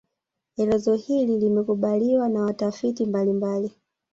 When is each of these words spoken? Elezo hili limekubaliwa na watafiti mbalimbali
Elezo 0.57 0.95
hili 0.95 1.37
limekubaliwa 1.39 2.29
na 2.29 2.43
watafiti 2.45 3.05
mbalimbali 3.05 3.71